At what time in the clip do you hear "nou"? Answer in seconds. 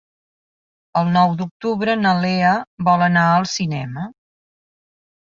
1.17-1.33